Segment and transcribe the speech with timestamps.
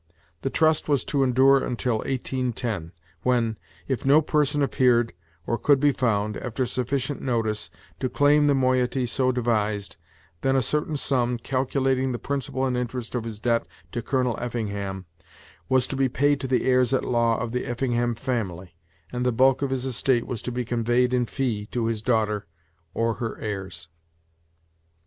[0.41, 3.55] The trust was to endure until 1810, when,
[3.87, 5.13] if no person appeared,
[5.45, 9.97] or could be found, after sufficient notice, to claim the moiety so devised,
[10.41, 15.05] then a certain sum, calculating the principal and interest of his debt to Colonel Effingham,
[15.69, 18.73] was to be paid to the heirs at law of the Effingham family,
[19.11, 22.47] and the bulk of his estate was to be conveyed in fee to his daughter,
[22.95, 23.87] or her heirs.